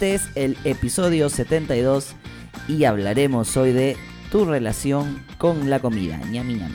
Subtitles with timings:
[0.00, 2.14] Este es el episodio 72
[2.68, 3.98] y hablaremos hoy de
[4.32, 6.74] tu relación con la comida, ñami ñami.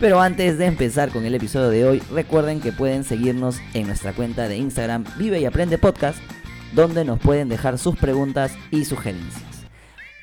[0.00, 4.14] Pero antes de empezar con el episodio de hoy, recuerden que pueden seguirnos en nuestra
[4.14, 6.16] cuenta de Instagram Vive y Aprende Podcast,
[6.74, 9.66] donde nos pueden dejar sus preguntas y sugerencias.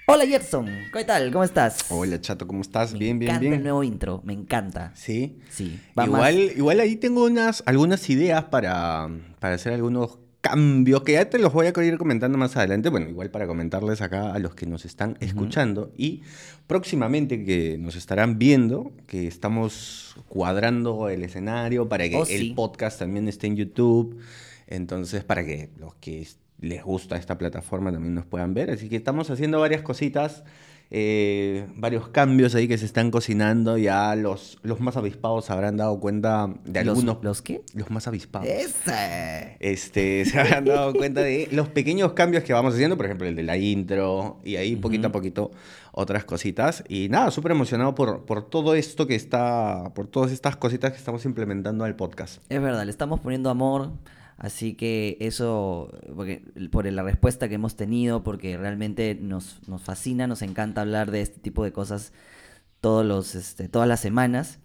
[0.08, 1.32] Hola Gerson, ¿qué tal?
[1.32, 1.86] ¿Cómo estás?
[1.92, 2.94] Hola Chato, ¿cómo estás?
[2.94, 3.54] Me bien, bien, encanta bien.
[3.54, 4.92] el nuevo intro, me encanta.
[4.96, 5.38] Sí.
[5.52, 9.08] Sí, va Igual, más- igual ahí tengo unas, algunas ideas para,
[9.40, 12.90] para hacer algunos cambios que ya te los voy a ir comentando más adelante.
[12.90, 16.22] Bueno, igual para comentarles acá a los que nos están escuchando y
[16.68, 22.54] próximamente que nos estarán viendo, que estamos cuadrando el escenario para que Oh, el sí.
[22.56, 24.18] podcast también esté en YouTube.
[24.68, 26.28] Entonces, para que los que
[26.62, 28.72] les gusta esta plataforma también nos puedan ver.
[28.72, 30.44] Así que estamos haciendo varias cositas,
[30.92, 33.78] eh, varios cambios ahí que se están cocinando.
[33.78, 37.24] Ya los, los más avispados se habrán dado cuenta de ¿Los, algunos.
[37.24, 37.62] ¿Los qué?
[37.74, 38.48] los más avispados.
[38.48, 39.58] Ese.
[39.60, 43.36] Este, se habrán dado cuenta de los pequeños cambios que vamos haciendo, por ejemplo, el
[43.36, 45.52] de la intro, y ahí poquito a poquito
[45.92, 46.84] otras cositas.
[46.88, 50.98] Y nada, súper emocionado por, por todo esto que está, por todas estas cositas que
[50.98, 52.42] estamos implementando al podcast.
[52.50, 53.92] Es verdad, le estamos poniendo amor,
[54.40, 60.28] así que eso, porque, por la respuesta que hemos tenido, porque realmente nos, nos fascina,
[60.28, 62.14] nos encanta hablar de este tipo de cosas
[62.82, 64.60] todos los, este, todas las semanas.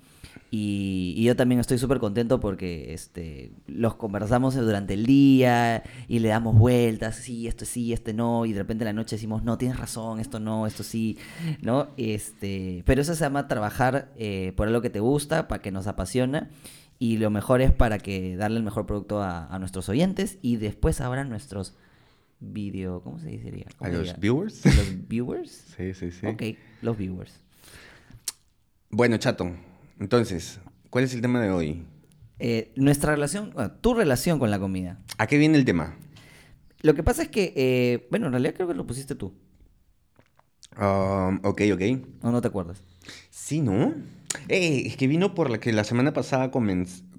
[0.57, 6.29] Y, yo también estoy súper contento porque este, los conversamos durante el día y le
[6.29, 9.59] damos vueltas, sí, esto sí, este no, y de repente en la noche decimos, no,
[9.59, 11.19] tienes razón, esto no, esto sí,
[11.61, 11.89] ¿no?
[11.97, 15.89] Este, pero eso se llama trabajar eh, por algo que te gusta, para que nos
[15.89, 16.51] apasiona,
[16.99, 20.57] y lo mejor es para que darle el mejor producto a, a nuestros oyentes y
[20.57, 21.75] después ahora nuestros
[22.41, 23.67] video, ¿cómo se diría?
[23.69, 24.65] ¿A ¿Cómo se los viewers?
[24.65, 25.51] ¿Los viewers?
[25.77, 26.27] Sí, sí, sí.
[26.27, 26.43] Ok,
[26.83, 27.41] los viewers.
[28.91, 29.51] Bueno, chato,
[29.99, 30.61] entonces,
[30.91, 31.83] ¿cuál es el tema de hoy?
[32.39, 34.99] Eh, nuestra relación, bueno, tu relación con la comida.
[35.19, 35.97] ¿A qué viene el tema?
[36.83, 39.33] Lo que pasa es que, eh, bueno, en realidad creo que lo pusiste tú,
[40.77, 41.83] Um, ok, ok.
[42.23, 42.83] ¿o no te acuerdas?
[43.31, 43.95] Sí, ¿no?
[44.49, 46.51] Eh, es que vino por la que la semana pasada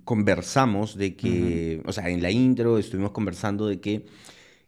[0.04, 4.06] conversamos de que, o sea, en la intro estuvimos conversando de que,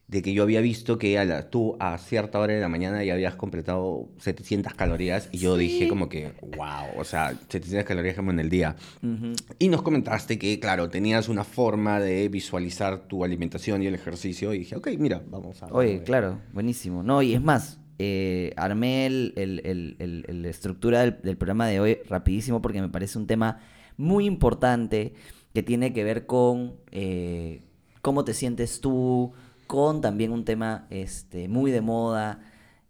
[0.08, 3.04] de que yo había visto que a la- tú a cierta hora de la mañana
[3.04, 8.16] ya habías completado 700 calorías y yo dije como que, wow, o sea, 700 calorías
[8.16, 8.78] como en el día.
[9.04, 9.34] Ujú.
[9.60, 14.54] Y nos comentaste que, claro, tenías una forma de visualizar tu alimentación y el ejercicio
[14.54, 15.68] y dije, ok, mira, vamos a...
[15.74, 17.04] Oye, claro, buenísimo.
[17.04, 19.96] No, y es más, eh, armé el,
[20.28, 23.60] la estructura del, del programa de hoy rapidísimo porque me parece un tema
[23.98, 25.14] muy importante
[25.54, 27.64] que tiene que ver con eh,
[28.02, 29.34] cómo te sientes tú,
[29.66, 32.40] con también un tema este, muy de moda,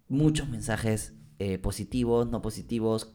[0.10, 3.14] muchos mensajes eh, positivos, no positivos,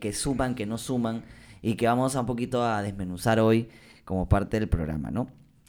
[0.00, 1.24] que suman, que no suman,
[1.60, 3.68] y que vamos a un poquito a desmenuzar hoy
[4.04, 5.22] como parte del programa, ¿no?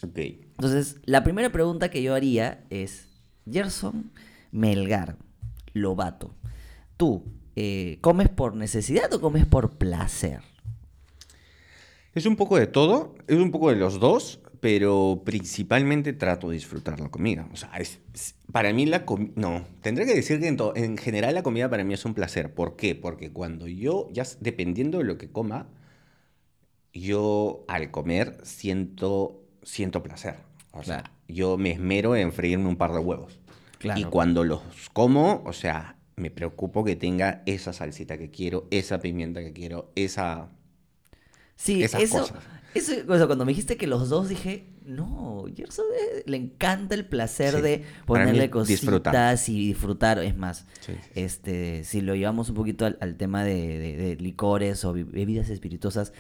[0.03, 0.18] Ok.
[0.18, 3.08] Entonces, la primera pregunta que yo haría es,
[3.50, 4.12] Gerson
[4.52, 5.18] Melgar,
[5.75, 6.34] Lobato,
[6.97, 7.24] ¿tú
[7.58, 10.40] eh, comes por necesidad o comes por placer?
[12.13, 16.53] Es un poco de todo, es un poco de los dos, pero principalmente trato de
[16.56, 17.47] disfrutar la comida.
[17.52, 19.34] O sea, es, es- para mí la comida...
[19.35, 22.53] No, tendré que decir que en, general la comida para mí es un placer.
[22.53, 22.96] ¿Por qué?
[22.96, 25.68] Porque cuando yo, ya dependiendo de lo que coma,
[26.94, 30.35] yo al comer siento, siento placer.
[30.72, 31.12] O sea, Claro.
[31.28, 33.40] yo me esmero en freírme un par de huevos.
[33.78, 34.00] Claro.
[34.00, 34.62] Y cuando los
[34.94, 39.91] como, o sea, me preocupo que tenga esa salsita que quiero, esa pimienta que quiero,
[39.96, 40.50] esa...
[41.58, 42.44] Sí, esas eso, cosas.
[42.73, 42.94] eso
[43.28, 45.85] cuando me dijiste que los dos dije, no, Gerson
[46.26, 49.38] le encanta el placer Sí, de ponerle cositas disfrutar.
[49.47, 50.20] y disfrutar.
[50.20, 51.09] Es más, Sí, sí.
[51.16, 55.03] este, si lo llevamos un poquito al, al tema de, de- de licores o be-
[55.05, 56.11] bebidas espirituosas,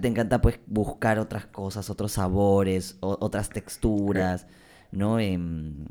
[0.00, 4.46] te encanta pues buscar otras cosas, otros sabores, o- otras texturas,
[4.92, 5.18] ¿no?
[5.18, 5.86] Em,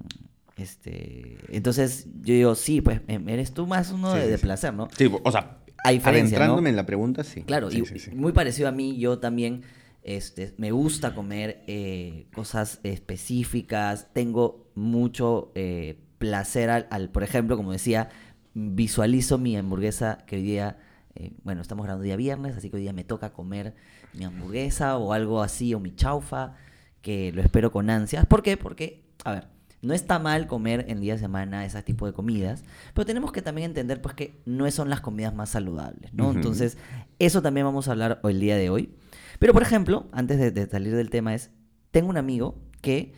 [0.58, 4.88] este, entonces yo digo, sí, pues em, eres tú más uno Sí, de, placer, ¿no?
[4.98, 6.44] Sí, o sea, A diferencia, ¿no?
[6.44, 7.44] adentrándome en la pregunta, sí.
[7.44, 8.12] Claro, Sí, y sí, sí.
[8.12, 9.62] muy parecido a mí, yo también
[10.04, 17.58] este, me gusta comer eh, cosas específicas, tengo mucho eh, placer al, al, por ejemplo,
[17.58, 18.10] como decía,
[18.54, 20.78] visualizo mi hamburguesa que hoy día,
[21.16, 23.76] eh, bueno, estamos grabando día viernes, así que hoy día me toca comer
[24.14, 26.56] mi hamburguesa o algo así, o mi chaufa,
[27.02, 28.26] que lo espero con ansias.
[28.26, 28.58] ¿Por qué?
[28.58, 29.48] Porque, a ver,
[29.82, 32.64] no está mal comer en día de semana ese tipo de comidas,
[32.94, 36.32] pero tenemos que también entender pues que no son las comidas más saludables, ¿no?
[36.32, 36.78] Entonces,
[37.20, 38.96] eso también vamos a hablar hoy el día de hoy.
[39.40, 41.52] Pero, por ejemplo, antes de, de salir del tema es,
[41.92, 43.14] tengo un amigo que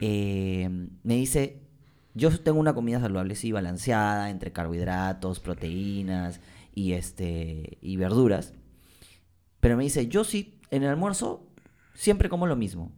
[0.00, 0.68] eh,
[1.02, 1.60] me dice,
[2.14, 6.40] yo tengo una comida saludable, sí, balanceada, entre carbohidratos, proteínas
[6.74, 8.54] y, este, y verduras.
[9.60, 11.46] Pero me dice, yo sí, en el almuerzo,
[11.94, 12.92] siempre como lo mismo.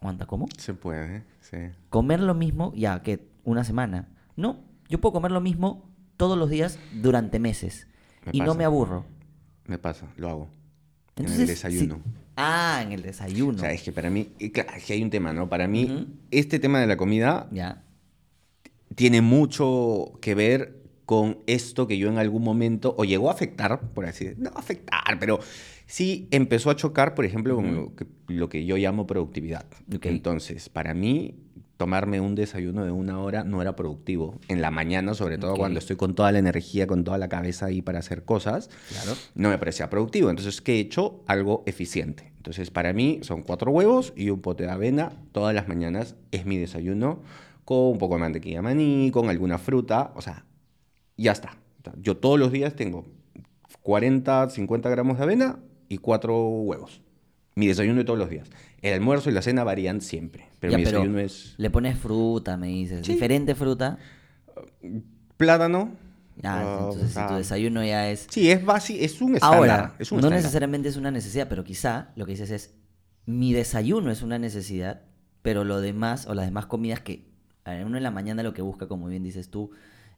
[0.00, 0.46] Aguanta, ¿cómo?
[0.58, 1.56] Se puede, sí.
[1.88, 4.08] Comer lo mismo, ya, que una semana.
[4.36, 4.58] No,
[4.88, 7.86] yo puedo comer lo mismo todos los días durante meses.
[8.26, 9.04] Me y no me aburro.
[9.66, 10.48] Me pasa, lo hago.
[11.16, 12.00] en el desayuno.
[12.36, 13.56] Ah, en el desayuno.
[13.56, 15.48] O sea, es que para mí, es que hay un tema, ¿no?
[15.48, 17.82] Para mí, este tema de la comida Ya.
[18.94, 23.78] tiene mucho que ver con esto que yo en algún momento, o llegó a afectar,
[23.80, 25.38] por así decirlo, no afectar, pero
[25.86, 29.66] sí empezó a chocar, por ejemplo, con lo que, lo que yo llamo productividad.
[29.94, 30.06] Ok.
[30.06, 31.34] Entonces, para mí,
[31.76, 34.38] tomarme un desayuno de una hora no era productivo.
[34.48, 35.58] En la mañana, sobre todo Ok.
[35.58, 39.12] cuando estoy con toda la energía, con toda la cabeza ahí para hacer cosas, Claro.
[39.34, 40.30] no me parecía productivo.
[40.30, 41.22] Entonces, ¿qué he hecho?
[41.26, 42.32] Algo eficiente.
[42.36, 46.14] Entonces, para mí son cuatro huevos y un pote de avena todas las mañanas.
[46.30, 47.22] Es mi desayuno
[47.64, 50.12] con un poco de mantequilla de maní, con alguna fruta.
[50.14, 50.44] O sea,
[51.16, 51.56] ya está.
[52.00, 53.04] Yo todos los días tengo
[53.82, 55.58] 40, 50 gramos de avena
[55.94, 57.00] y cuatro huevos.
[57.54, 58.48] Mi desayuno de todos los días.
[58.82, 60.48] El almuerzo y la cena varían siempre.
[60.60, 63.06] Pero Ya, mi desayuno es Le pones fruta, me dices.
[63.06, 63.12] Sí.
[63.12, 63.98] Diferente fruta.
[65.36, 65.92] plátano.
[66.36, 68.26] Ya, ah, entonces tu sea, desayuno ya es...
[68.28, 69.58] Sí, es básico, es un estándar.
[69.58, 70.40] Ahora, es un no estándar.
[70.40, 72.74] necesariamente es una necesidad, pero quizá lo que dices es,
[73.24, 75.02] mi desayuno es una necesidad,
[75.42, 77.32] pero lo demás, o las demás comidas que
[77.64, 79.70] a ver, uno en la mañana lo que busca, como bien dices tú,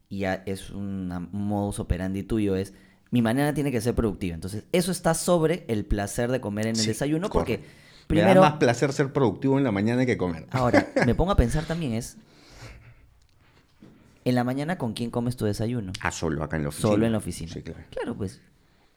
[0.09, 2.75] y ya es un modus operandi tuyo, es,
[3.11, 4.35] mi mañana tiene que ser productiva.
[4.35, 7.61] Entonces, eso está sobre el placer de comer en el Sí, desayuno, porque
[8.07, 8.29] primero...
[8.29, 10.47] Me da más placer ser productivo en la mañana que comer.
[10.51, 12.17] Ahora, me pongo a pensar también es,
[14.27, 15.93] en la mañana, ¿con quién comes tu desayuno?
[16.01, 16.91] Ah, solo acá en la oficina.
[16.91, 17.53] Solo en la oficina.
[17.53, 17.81] Sí, claro.
[17.91, 18.41] Claro, pues.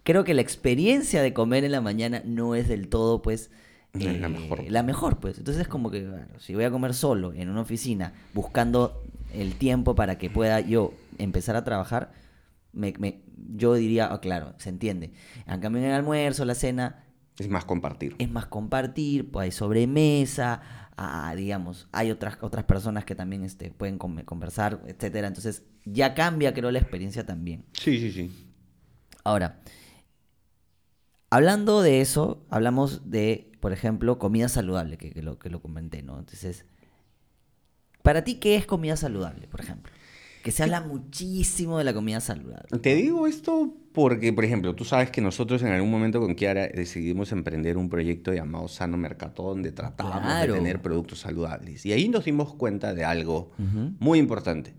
[0.03, 3.51] Creo que la experiencia de comer en la mañana no es del todo, pues.
[3.93, 4.63] La eh, mejor.
[4.71, 5.37] La mejor, pues.
[5.37, 9.53] Entonces es como que, bueno, si voy a comer solo en una oficina, buscando el
[9.53, 12.11] tiempo para que pueda yo empezar a trabajar,
[12.73, 13.21] me, me-
[13.55, 15.13] yo diría, ah, claro, se entiende.
[15.47, 17.05] En cambio, en el almuerzo, la cena,
[17.37, 18.15] Es más compartir.
[18.19, 20.61] es más compartir, pues hay sobremesa,
[20.97, 25.27] ah, digamos, hay otras, otras personas que también este, pueden conversar, etcétera.
[25.27, 27.65] Entonces, ya cambia, creo, la experiencia también.
[27.73, 28.31] Sí, sí, sí.
[29.23, 29.61] Ahora,
[31.29, 36.01] hablando de eso, hablamos de, por ejemplo, comida saludable, que, que lo, que lo comenté,
[36.01, 36.19] ¿no?
[36.19, 36.65] Entonces,
[38.03, 39.91] ¿para ti qué es comida saludable, por ejemplo?
[40.43, 42.67] Que se habla muchísimo de la comida saludable.
[42.81, 46.67] Te digo esto porque, por ejemplo, tú sabes que nosotros en algún momento con Kiara
[46.67, 50.53] decidimos emprender un proyecto llamado Sano Mercato, donde tratábamos Claro.
[50.53, 51.85] de tener productos saludables.
[51.85, 53.93] Y ahí nos dimos cuenta de algo Ujú.
[53.99, 54.73] muy importante,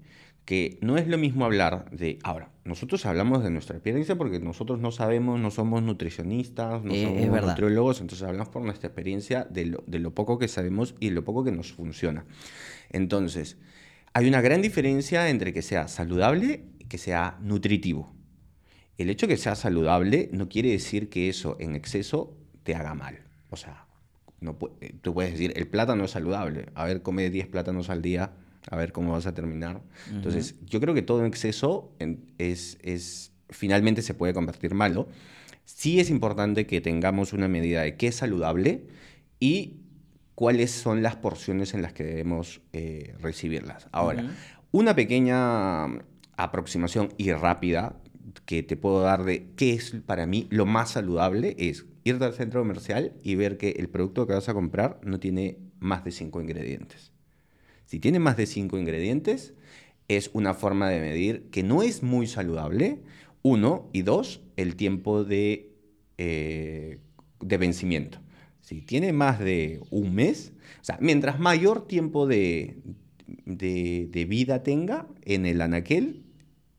[0.47, 2.19] que no es lo mismo hablar de...
[2.23, 7.05] Ahora, nosotros hablamos de nuestra experiencia porque nosotros no sabemos, no somos nutricionistas, no Eh,
[7.27, 11.09] somos nutriólogos, entonces hablamos por nuestra experiencia de lo, de lo poco que sabemos y
[11.11, 12.25] de lo poco que nos funciona.
[12.91, 13.59] Entonces,
[14.13, 18.13] hay una gran diferencia entre que sea saludable y que sea nutritivo.
[18.99, 22.95] El hecho de que sea saludable no quiere decir que eso en exceso te haga
[22.95, 23.21] mal.
[23.49, 23.87] O sea,
[24.41, 26.67] no eh, tú puedes decir, el plátano es saludable.
[26.75, 28.33] A ver, come 10 plátanos al día,
[28.69, 29.81] a ver cómo vas a terminar.
[30.11, 31.93] Entonces, yo creo que todo en exceso
[32.39, 35.09] es, es, finalmente se puede convertir malo.
[35.65, 38.87] Sí es importante que tengamos una medida de qué es saludable
[39.39, 39.80] y
[40.41, 43.89] cuáles son las porciones en las que debemos eh, recibirlas.
[43.93, 44.25] Ahora,
[44.73, 45.85] una pequeña
[46.35, 48.01] aproximación y rápida
[48.47, 52.33] que te puedo dar de qué es para mí lo más saludable es irte al
[52.33, 56.11] centro comercial y ver que el producto que vas a comprar no tiene más de
[56.11, 57.13] cinco ingredientes.
[57.85, 59.53] Si tiene más de cinco ingredientes,
[60.09, 63.03] es una forma de medir que no es muy saludable,
[63.43, 65.75] uno, y dos, el tiempo de,
[66.17, 66.99] eh,
[67.41, 68.21] de vencimiento.
[68.71, 72.79] Si tiene más de un mes, o sea, mientras mayor tiempo de,
[73.45, 76.23] de, de vida tenga en el anaquel,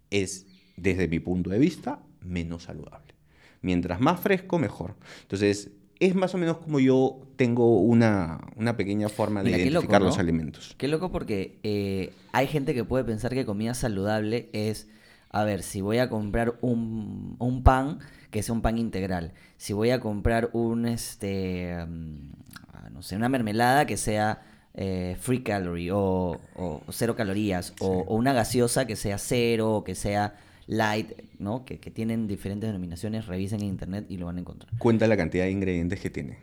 [0.10, 3.14] es, desde mi punto de vista, menos saludable.
[3.62, 4.96] Mientras más fresco, mejor.
[5.24, 9.66] Entonces, es más o menos como yo tengo una, una pequeña forma de Mira, qué
[9.66, 10.76] loco, identificar los alimentos.
[10.78, 14.88] Qué loco porque eh, hay gente que puede pensar que comida saludable es,
[15.32, 19.34] a ver, si voy a comprar un, un pan, que sea un pan integral.
[19.58, 22.32] Si voy a comprar un, este, mm,
[22.74, 24.42] ah, no sé, una mermelada que sea
[24.74, 29.84] eh, free calorie o, o cero calorías, o, o una gaseosa que sea cero, o
[29.84, 30.36] que sea
[30.68, 31.66] light, ¿no?
[31.66, 34.72] Que, que tienen diferentes denominaciones, revisen en internet y lo van a encontrar.
[34.78, 36.38] Cuenta la cantidad de ingredientes que tiene.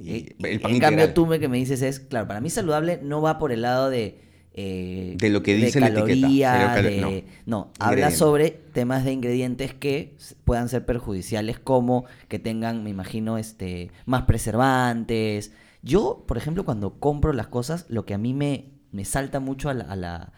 [0.00, 1.14] Y el en pan cambio, integral.
[1.14, 3.90] tú me, que me dices es, claro, para mí saludable no va por el lado
[3.90, 4.23] de
[4.56, 7.10] eh, De lo que dice la etiqueta, de- no.
[7.46, 13.36] no, habla sobre temas de ingredientes que puedan ser perjudiciales, como que tengan, me imagino,
[13.36, 15.52] este, más preservantes.
[15.82, 19.68] Yo, por ejemplo, cuando compro las cosas, lo que a mí me, me salta mucho
[19.70, 20.32] a la, a la-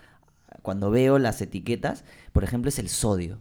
[0.62, 3.38] cuando veo las etiquetas, por ejemplo, es el sodio.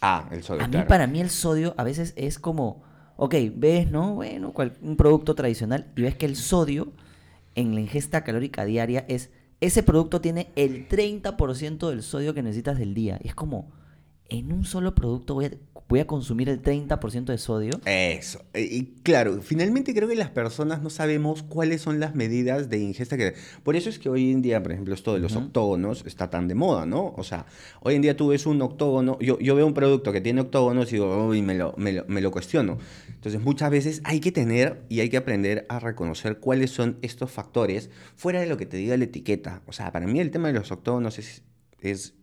[0.00, 2.82] Ah, el sodio, A mí, para mí, el sodio a veces es como,
[3.16, 4.14] ok, ves, ¿no?
[4.16, 6.92] Bueno, cual- un producto tradicional y ves que el sodio
[7.54, 12.78] en la ingesta calórica diaria es, ese producto tiene el 30% del sodio que necesitas
[12.78, 13.18] del día.
[13.22, 13.70] Y es como,
[14.28, 15.50] en un solo producto voy a,
[15.88, 17.72] voy a consumir el 30% de sodio.
[17.86, 18.42] Eso.
[18.52, 22.78] Eh, Y claro, finalmente creo que las personas no sabemos cuáles son las medidas de
[22.78, 23.34] ingesta que...
[23.62, 26.46] Por eso es que hoy en día, por ejemplo, esto de los octógonos está tan
[26.46, 27.14] de moda, ¿no?
[27.16, 27.46] O sea,
[27.80, 30.90] hoy en día tú ves un octógono, yo, yo veo un producto que tiene octógonos
[30.92, 32.76] y digo, uy, me lo, me, lo, me lo cuestiono.
[33.08, 37.30] Entonces, muchas veces hay que tener y hay que aprender a reconocer cuáles son estos
[37.30, 39.62] factores fuera de lo que te diga la etiqueta.
[39.66, 41.42] O sea, para mí el tema de los octógonos es...
[41.80, 42.14] es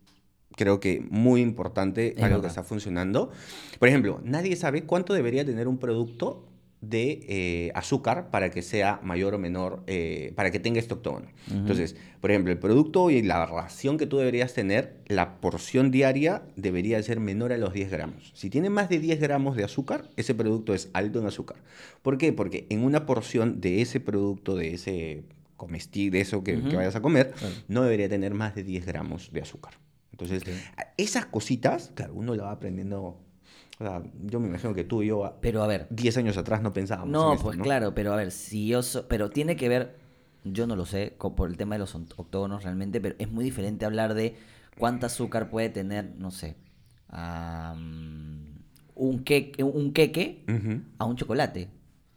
[0.55, 2.47] creo que muy importante, Es algo que verdad.
[2.47, 3.31] está funcionando.
[3.79, 6.47] Por ejemplo, nadie sabe cuánto debería tener un producto
[6.81, 11.25] de eh, azúcar para que sea mayor o menor, eh, para que tenga este octógono.
[11.49, 16.43] Entonces, por ejemplo, el producto y la ración que tú deberías tener, la porción diaria
[16.55, 18.31] debería ser menor a los 10 gramos.
[18.35, 21.57] Si tiene más de 10 gramos de azúcar, ese producto es alto en azúcar.
[22.03, 22.31] ¿Por qué?
[22.33, 25.23] Porque en una porción de ese producto, de ese
[25.57, 26.75] comestible, de eso que, que Ujú.
[26.75, 27.55] vayas a comer, Claro.
[27.67, 29.73] no debería tener más de 10 gramos de azúcar.
[30.19, 30.43] Entonces,
[30.97, 33.01] esas cositas, claro, uno la va aprendiendo.
[33.03, 36.61] O sea, yo me imagino que tú y yo Pero a ver, 10 años atrás
[36.61, 37.11] no pensábamos.
[37.11, 37.63] no, en esto, pues ¿no?
[37.63, 38.81] claro, pero a ver, si yo...
[38.81, 39.95] so- pero tiene que ver,
[40.45, 43.85] yo no lo sé, por el tema de los octógonos realmente, pero es muy diferente
[43.85, 44.37] hablar de
[44.79, 46.55] cuánta azúcar puede tener, no sé,
[47.09, 48.55] am,
[48.95, 50.45] un, queque, un queque
[50.97, 51.69] a un chocolate.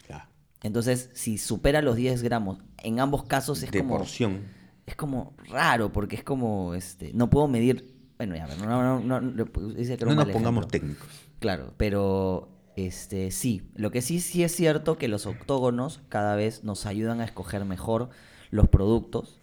[0.09, 0.28] ya.
[0.62, 4.43] Entonces, si supera los 10 gramos, en ambos casos es de como porción.
[4.88, 9.21] Es como raro porque es como este no puedo medir bueno ya no no no,
[9.21, 11.07] no, no, nos pongamos técnicos.
[11.38, 16.64] claro pero este sí lo que sí sí es cierto que los octógonos cada vez
[16.64, 18.09] nos ayudan a escoger mejor
[18.50, 19.38] los productos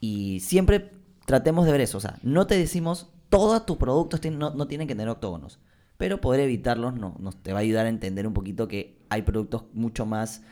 [0.00, 0.90] y siempre
[1.24, 4.86] tratemos de ver eso o sea no te decimos todos tus productos no, no tienen
[4.86, 5.60] que tener octógonos
[5.96, 9.22] pero poder evitarlos no, nos te va a ayudar a entender un poquito que hay
[9.22, 10.42] productos mucho más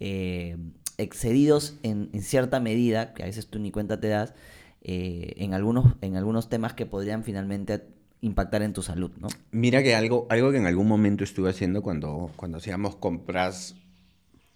[0.00, 0.56] eh,
[0.98, 4.34] excedidos en, en cierta medida, que a veces tú ni cuenta te das,
[4.82, 7.82] eh, en, algunos, en algunos temas que podrían finalmente
[8.20, 9.28] impactar en tu salud, ¿no?
[9.52, 13.76] Mira que algo, algo que en algún momento estuve haciendo cuando, cuando hacíamos compras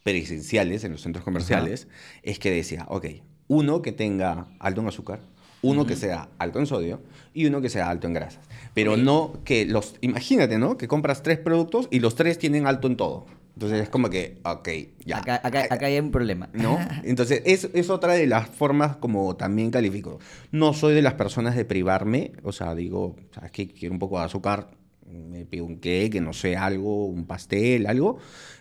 [0.02, 1.86] presenciales en los centros comerciales,
[2.22, 3.06] es que decía, ok,
[3.48, 5.20] uno que tenga alto en azúcar,
[5.62, 7.00] uno que sea alto en sodio
[7.34, 8.42] y uno que sea alto en grasas.
[8.74, 8.98] Pero Ok.
[8.98, 10.76] no que los, imagínate, ¿no?
[10.76, 13.26] Que compras tres productos y los tres tienen alto en todo.
[13.54, 14.68] Entonces es como que, ok,
[15.04, 15.18] ya.
[15.18, 16.48] Acá, acá, acá hay un problema.
[16.52, 16.78] ¿No?
[17.04, 20.18] Entonces, es, es otra de las formas como también califico.
[20.50, 23.68] No soy de las personas de privarme, o sea, digo, ¿sabes qué?
[23.68, 24.70] Quiero un poco de azúcar,
[25.06, 28.18] me pido un cake, no sé, algo, un pastel, algo,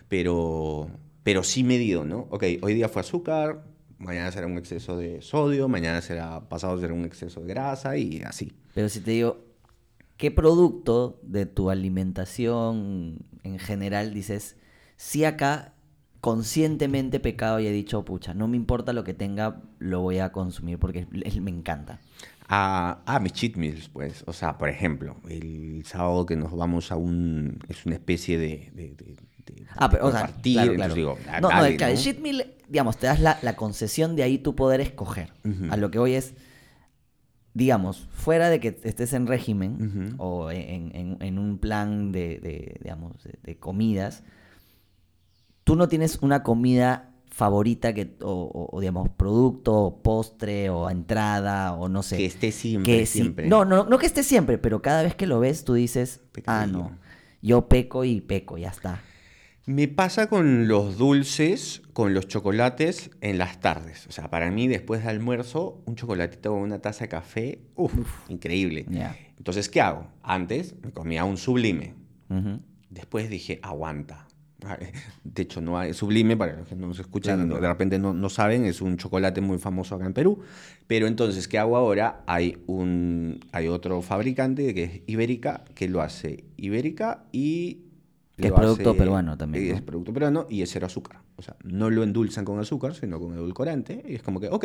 [0.08, 0.90] pero,
[1.22, 2.26] pero sí medido, ¿no?
[2.30, 3.64] Ok, hoy día fue azúcar,
[3.98, 8.22] mañana será un exceso de sodio, mañana será, pasado será un exceso de grasa y
[8.22, 8.52] así.
[8.74, 9.44] Pero si te digo,
[10.16, 14.56] ¿qué producto de tu alimentación en general dices,
[14.96, 15.72] si acá
[16.20, 20.30] conscientemente pecado y he dicho, pucha, no me importa lo que tenga, lo voy a
[20.30, 21.98] consumir porque es- me encanta?
[22.54, 24.24] a, a mis cheat meals, pues.
[24.26, 27.58] O sea, por ejemplo, el sábado que nos vamos a un...
[27.68, 28.70] Es una especie de...
[28.74, 30.26] de- de- de Ah, pero, o sea,
[30.76, 32.04] claro, digo, ah, no, no, el, claro, el ¿no?
[32.04, 35.32] cheat meal, digamos, te das la, la concesión de ahí tú poder escoger.
[35.70, 36.34] A lo que voy es,
[37.54, 42.76] digamos, fuera de que estés en régimen o en, en- en un plan de, de,
[42.82, 44.24] digamos, de comidas,
[45.64, 51.72] tú no tienes una comida favorita que, o, o- o, digamos, producto, postre o entrada
[51.72, 52.18] o no sé.
[52.18, 53.46] Que esté siempre, que sí- siempre.
[53.48, 56.66] No, no, no que esté siempre, pero cada vez que lo ves tú dices, ah,
[56.66, 56.98] no,
[57.40, 59.00] yo peco y peco, ya está.
[59.64, 64.08] Me pasa con los dulces, con los chocolates en las tardes.
[64.08, 68.28] O sea, para mí, después de almuerzo, un chocolatito con una taza de café, uff,
[68.28, 68.86] increíble.
[69.38, 70.08] Entonces, ¿qué hago?
[70.22, 71.94] Antes me comía un sublime.
[72.90, 74.26] Después dije, aguanta.
[75.24, 77.98] De hecho, no hay sublime, para los que no nos escuchan, Claro, no- de repente
[77.98, 80.40] no, no saben, es un chocolate muy famoso acá en Perú.
[80.86, 82.22] Pero entonces, ¿qué hago ahora?
[82.26, 87.78] Hay, un, hay otro fabricante que es Ibérica, que lo hace Ibérica y...
[88.36, 89.74] Que es producto hace- peruano también.
[89.76, 91.18] Es producto peruano y es cero azúcar.
[91.36, 94.02] O sea, no lo endulzan con azúcar, sino con edulcorante.
[94.08, 94.64] Y es como que, ok,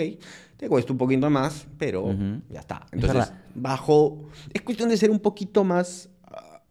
[0.57, 2.15] te cuesta un poquito más, pero
[2.49, 2.85] ya está.
[2.91, 4.29] Es Entonces, bajo...
[4.53, 6.61] Es cuestión de ser un poquito más ah,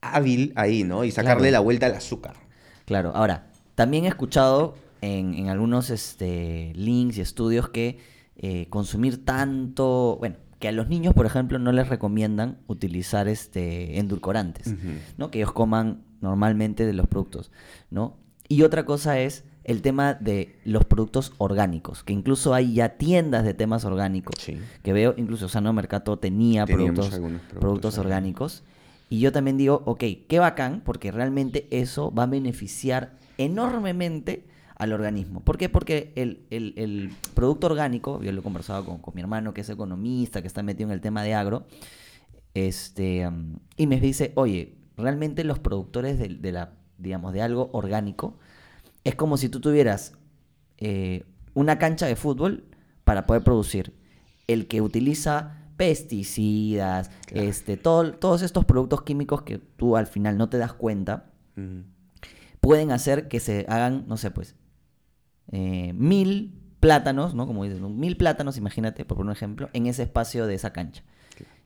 [0.00, 1.04] hábil ahí, ¿no?
[1.04, 1.52] Y sacarle Claro.
[1.52, 2.34] la vuelta al azúcar.
[2.84, 7.98] Claro, ahora, también he escuchado en, en algunos este, links y estudios que
[8.36, 13.98] eh, consumir tanto, bueno, que a los niños, por ejemplo, no les recomiendan utilizar este
[13.98, 14.74] endulcorantes,
[15.18, 15.30] ¿no?
[15.30, 17.50] Que ellos coman normalmente de los productos,
[17.90, 18.16] ¿no?
[18.48, 23.44] Y otra cosa es el tema de los productos orgánicos, que incluso hay ya tiendas
[23.44, 24.34] de temas orgánicos,
[24.82, 28.64] que veo, incluso Sano Mercato tenía productos, productos, productos orgánicos,
[29.12, 34.94] y yo también digo, ok, qué bacán, porque realmente eso va a beneficiar enormemente al
[34.94, 35.40] organismo.
[35.40, 35.68] ¿Por qué?
[35.68, 40.46] Porque el, producto orgánico, yo lo he conversado con, mi hermano que es economista, que
[40.46, 41.66] está metido en el tema de agro,
[42.54, 43.28] este,
[43.76, 48.38] y me dice, oye, realmente los productores de, la, digamos, de algo orgánico,
[49.04, 50.14] es como si tú tuvieras
[50.78, 52.64] eh, una cancha de fútbol
[53.04, 53.92] para poder producir.
[54.46, 60.48] El que utiliza pesticidas, este, todo, todos estos productos químicos que tú al final no
[60.48, 61.32] te das cuenta,
[62.60, 64.54] pueden hacer que se hagan, no sé, pues,
[65.50, 67.48] eh, mil plátanos, ¿no?
[67.48, 71.02] Como dicen, mil plátanos, imagínate, por un ejemplo, en ese espacio de esa cancha.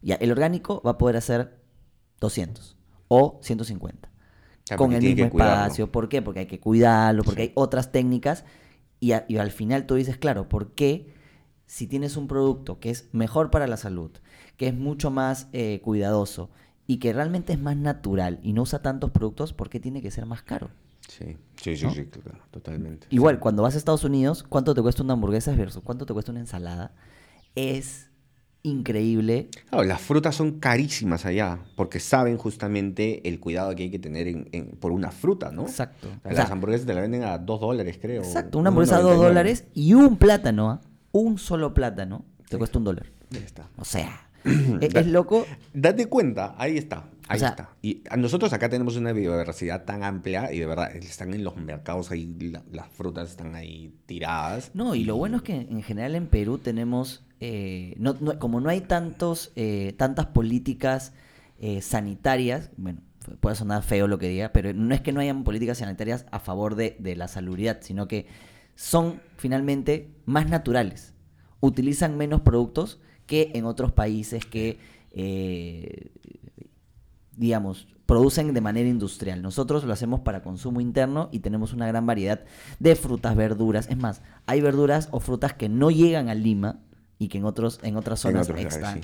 [0.01, 1.61] Ya, el orgánico va a poder hacer
[2.21, 2.75] 200
[3.09, 4.09] o 150.
[4.79, 5.93] con el mismo espacio.
[5.93, 6.23] ¿Por qué?
[6.23, 8.47] Porque hay que cuidarlo, porque hay otras técnicas.
[8.99, 11.15] Y, y, al final tú dices, claro, ¿por qué
[11.67, 14.11] si tienes un producto que es mejor para la salud,
[14.57, 16.51] que es mucho más eh, cuidadoso
[16.87, 20.11] y que realmente es más natural y no usa tantos productos, ¿por qué tiene que
[20.11, 20.71] ser más caro?
[21.09, 22.09] Sí, sí, sí, sí
[22.51, 23.07] totalmente.
[23.11, 26.33] Igual, cuando vas a Estados Unidos, ¿cuánto te cuesta una hamburguesa versus cuánto te cuesta
[26.33, 26.93] una ensalada?
[27.55, 28.11] Es
[28.63, 29.49] increíble.
[29.71, 34.49] Claro, las frutas son carísimas allá, porque saben justamente el cuidado que hay que tener
[34.81, 35.63] por una fruta, ¿no?
[35.63, 36.09] Exacto.
[36.25, 38.23] las hamburguesas te la venden a dos dólares, creo.
[38.23, 40.81] Exacto, una hamburguesa a dos dólares y un plátano, ¿ah?
[41.19, 43.07] Un solo plátano, te cuesta un dólar.
[43.33, 43.69] Ahí está.
[43.77, 44.29] O sea,
[44.81, 45.47] es, loco.
[45.73, 47.05] Date cuenta, ahí está.
[47.29, 47.71] Ahí está.
[47.83, 52.13] Y nosotros acá tenemos una biodiversidad tan amplia y de verdad están en los mercados
[52.13, 54.71] ahí, las frutas están ahí tiradas.
[54.75, 58.69] No, y, lo bueno es que en general en Perú tenemos, eh, no, como no
[58.69, 61.15] hay tantos, eh, tantas políticas
[61.59, 63.01] eh, sanitarias, bueno,
[63.41, 66.39] puede sonar feo lo que diga, pero no es que no hayan políticas sanitarias a
[66.39, 68.27] favor de, de la salubridad, sino que
[68.77, 71.15] son finalmente más naturales.
[71.61, 74.79] Utilizan menos productos que en otros países que,
[75.11, 76.13] eh,
[77.37, 79.43] digamos, producen de manera industrial.
[79.43, 82.45] Nosotros lo hacemos para consumo interno y tenemos una gran variedad
[82.79, 83.89] de frutas, verduras.
[83.91, 86.79] Es más, hay verduras o frutas que no llegan a Lima
[87.19, 88.49] y que en otros en otras zonas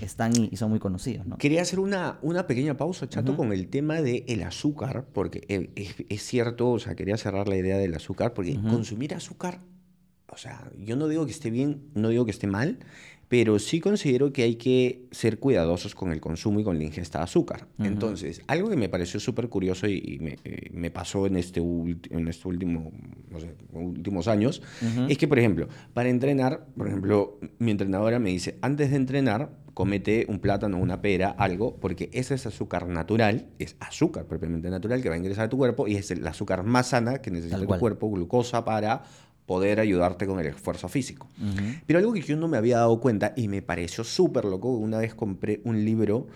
[0.01, 1.27] están, y, son muy conocidos.
[1.39, 6.23] Quería hacer una, una pequeña pausa, Chato, con el tema del azúcar, porque es, es,
[6.23, 9.61] cierto, o sea, quería cerrar la idea del azúcar, porque consumir azúcar,
[10.29, 12.79] o sea, yo no digo que esté bien, no digo que esté mal,
[13.33, 17.21] pero sí considero que hay que ser cuidadosos con el consumo y con la ingesta
[17.21, 17.67] de azúcar.
[17.79, 22.47] Entonces, algo que me pareció súper curioso y, eh, me, pasó en este, en este
[22.47, 22.93] último,
[23.31, 24.61] no sé, últimos años,
[25.09, 29.49] es que, por ejemplo, para entrenar, por ejemplo, mi entrenadora me dice, antes de entrenar,
[29.73, 35.01] comete un plátano, una pera, algo, porque ese es azúcar natural, es azúcar propiamente natural
[35.01, 37.59] que va a ingresar a tu cuerpo y es el azúcar más sana que necesita
[37.59, 39.05] tu cuerpo, glucosa para
[39.47, 41.29] poder ayudarte con el esfuerzo físico.
[41.87, 44.99] Pero algo que yo no me había dado cuenta y me pareció súper loco, una
[44.99, 46.27] vez compré un libro,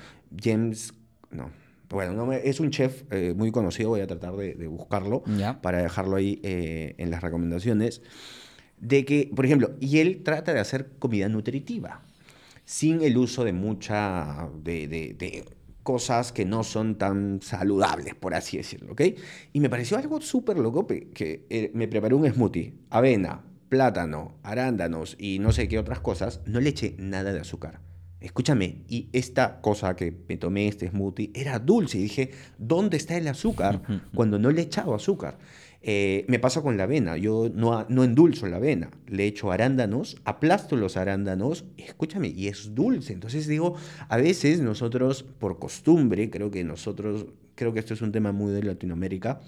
[0.41, 0.93] James,
[1.31, 1.51] no,
[1.89, 5.23] bueno, es un chef eh, muy conocido, voy a tratar de, buscarlo
[5.63, 8.03] para dejarlo ahí eh, en las recomendaciones,
[8.81, 12.03] de que, por ejemplo, y él trata de hacer comida nutritiva,
[12.65, 15.45] sin el uso de mucha, de, de
[15.87, 19.03] cosas que no son tan saludables, por así decirlo, ¿ok?
[19.53, 25.17] Y me pareció algo súper loco que eh, me preparé un smoothie, avena, plátano, arándanos
[25.17, 27.81] y no sé qué otras cosas, no le eché nada de azúcar.
[28.19, 31.99] Escúchame, y esta cosa que me tomé, este smoothie, era dulce.
[31.99, 33.81] Y dije, ¿dónde está el azúcar
[34.13, 35.39] cuando no le he echado azúcar?
[35.89, 40.17] Eh, me pasa con la avena, yo no, no endulzo la avena, le echo arándanos,
[40.25, 43.13] aplasto los arándanos, escúchame, y es dulce.
[43.13, 43.77] Entonces digo,
[44.09, 48.53] a veces nosotros, por costumbre, creo que nosotros, creo que esto es un tema muy
[48.53, 49.41] de Latinoamérica,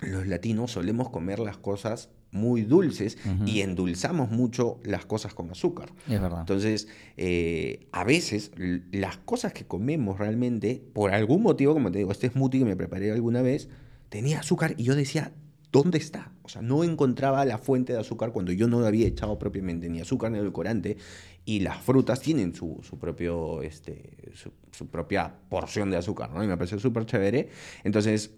[0.00, 5.92] los latinos solemos comer las cosas muy dulces y endulzamos mucho las cosas con azúcar.
[6.08, 6.40] Es verdad.
[6.40, 8.52] Entonces, eh, a veces
[8.90, 12.76] las cosas que comemos realmente, por algún motivo, como te digo, este smoothie que me
[12.76, 13.68] preparé alguna vez,
[14.08, 15.32] tenía azúcar y yo decía,
[15.74, 16.30] ¿dónde está?
[16.44, 20.00] O sea, no encontraba la fuente de azúcar cuando yo no había echado propiamente ni
[20.00, 20.96] azúcar ni edulcorante
[21.44, 24.30] y las frutas tienen su, propio, este,
[24.70, 26.44] su, propia porción de azúcar, ¿no?
[26.44, 27.48] Y me parece súper chévere.
[27.82, 28.30] Entonces,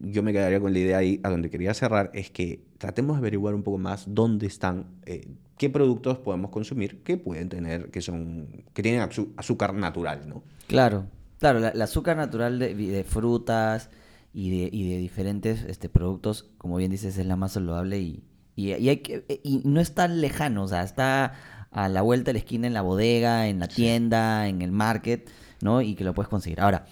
[0.00, 3.18] yo me quedaría con la idea ahí, a donde quería cerrar, es que tratemos de
[3.18, 8.02] averiguar un poco más dónde están, eh, qué productos podemos consumir que pueden tener, que
[8.02, 10.42] son, que tienen azúcar natural, ¿no?
[10.66, 11.06] Claro,
[11.38, 13.90] claro, el azúcar natural de frutas,
[14.32, 18.24] y de, y de diferentes este, productos, como bien dices, es la más saludable y,
[18.56, 21.34] y, hay que, y no es tan lejano, o sea, está
[21.70, 25.30] a la vuelta de la esquina en la bodega, en la tienda, en el market,
[25.60, 25.82] ¿no?
[25.82, 26.60] Y que lo puedes conseguir.
[26.60, 26.86] Ahora,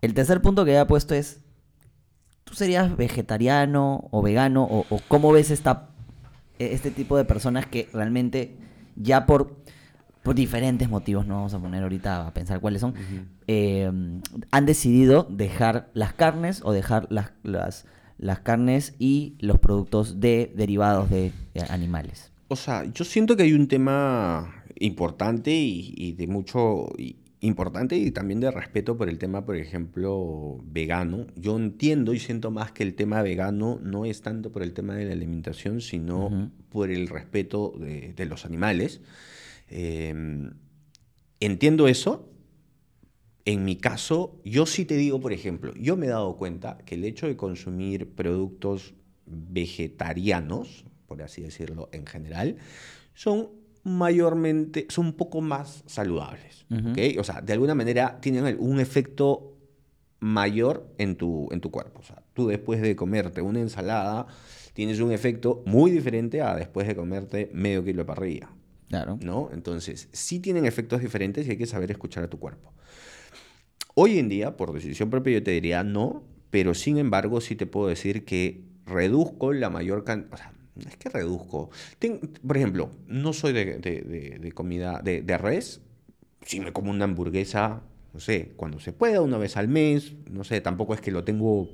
[0.00, 1.40] el tercer punto que había puesto es,
[2.44, 4.64] ¿tú serías vegetariano o vegano?
[4.64, 5.90] ¿O, o cómo ves esta,
[6.58, 8.56] este tipo de personas que realmente
[8.96, 9.56] ya por,
[10.28, 12.92] por diferentes motivos, no vamos a poner ahorita a pensar cuáles son,
[13.46, 13.90] eh,
[14.50, 17.86] han decidido dejar las carnes o dejar las, las,
[18.18, 22.30] las carnes y los productos de derivados de eh, animales?
[22.48, 27.96] O sea, yo siento que hay un tema importante y, y de mucho y- importante
[27.96, 31.26] y también de respeto por el tema, por ejemplo, vegano.
[31.36, 34.94] Yo entiendo y siento más que el tema vegano no es tanto por el tema
[34.94, 39.00] de la alimentación, sino por el respeto de, de los animales.
[39.70, 40.14] Eh,
[41.40, 42.28] entiendo eso.
[43.44, 46.96] En mi caso, yo sí te digo, por ejemplo, yo me he dado cuenta que
[46.96, 52.56] el hecho de consumir productos vegetarianos, por así decirlo en general,
[53.14, 53.48] son
[53.84, 56.66] mayormente, son un poco más saludables.
[56.70, 56.90] Ujú.
[56.90, 56.98] ¿ok?
[57.18, 59.56] O sea, de alguna manera tienen un efecto
[60.20, 62.00] mayor en tu, en tu cuerpo.
[62.00, 64.26] O sea, tú después de comerte una ensalada,
[64.74, 68.50] tienes un efecto muy diferente a después de comerte medio kilo de parrilla.
[68.88, 69.18] Claro.
[69.22, 69.50] ¿no?
[69.52, 72.72] Entonces, sí tienen efectos diferentes y hay que saber escuchar a tu cuerpo.
[73.94, 77.66] Hoy en día, por decisión propia, yo te diría no, pero sin embargo, sí te
[77.66, 80.32] puedo decir que reduzco la mayor cantidad.
[80.34, 80.52] O sea,
[80.88, 81.70] es que reduzco.
[81.98, 85.80] Ten- por ejemplo, no soy de, de- de- de comida de res.
[86.46, 87.82] Si me como una hamburguesa,
[88.14, 91.24] no sé, cuando se pueda, una vez al mes, no sé, tampoco es que lo
[91.24, 91.68] tengo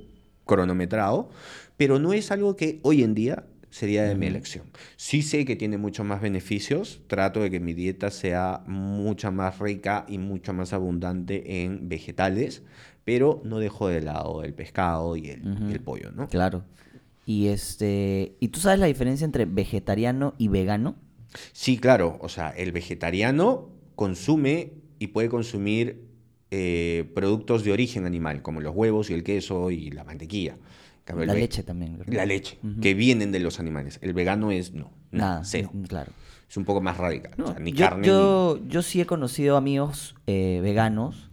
[0.45, 1.29] cronometrado,
[1.77, 4.63] pero no es algo que hoy en día sería de mi elección.
[4.95, 9.59] Sí sé que tiene muchos más beneficios, trato de que mi dieta sea mucha más
[9.59, 12.63] rica y mucho más abundante en vegetales,
[13.03, 16.29] pero no dejo de lado el pescado y el, y el pollo, ¿no?
[16.29, 16.63] Claro.
[17.25, 20.95] Y este, ¿y tú sabes la diferencia entre vegetariano y vegano?
[21.51, 26.07] Sí, claro, o sea, el vegetariano consume y puede consumir
[26.49, 30.57] eh, productos de origen animal, como los huevos y el queso y la mantequilla.
[31.05, 31.97] Cambio, La leche también.
[31.97, 32.13] ¿verdad?
[32.13, 33.99] La leche, que vienen de los animales.
[34.01, 35.69] El vegano es no, Nada, cero.
[35.71, 36.11] mm, claro.
[36.49, 37.31] Es un poco más radical.
[37.37, 41.29] No, o sea, ni yo, carne yo, yo sí he conocido amigos eh, veganos.